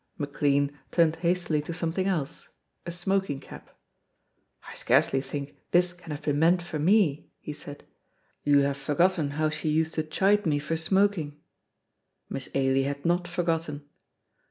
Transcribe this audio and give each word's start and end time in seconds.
McLean 0.17 0.71
turned 0.89 1.17
hastily 1.17 1.61
to 1.61 1.75
something 1.75 2.07
else, 2.07 2.49
a 2.87 2.91
smoking 2.91 3.39
cap. 3.39 3.77
"I 4.67 4.73
scarcely 4.73 5.21
think 5.21 5.59
this 5.69 5.93
can 5.93 6.09
have 6.09 6.23
been 6.23 6.39
meant 6.39 6.63
for 6.63 6.79
me," 6.79 7.29
he 7.39 7.53
said; 7.53 7.83
"you 8.43 8.61
have 8.61 8.77
forgotten 8.77 9.29
how 9.37 9.49
she 9.49 9.69
used 9.69 9.93
to 9.93 10.03
chide 10.03 10.47
me 10.47 10.57
for 10.57 10.75
smoking." 10.75 11.39
Miss 12.31 12.49
Ailie 12.55 12.81
had 12.85 13.05
not 13.05 13.27
forgotten. 13.27 13.87